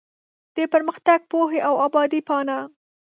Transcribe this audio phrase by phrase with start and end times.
[0.55, 2.57] د پرمختګ، پوهې او ابادۍ پاڼه